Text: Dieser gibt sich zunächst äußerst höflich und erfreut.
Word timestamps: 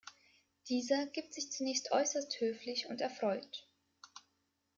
Dieser 0.67 1.05
gibt 1.05 1.31
sich 1.35 1.51
zunächst 1.51 1.91
äußerst 1.91 2.39
höflich 2.41 2.87
und 2.89 3.01
erfreut. 3.01 3.67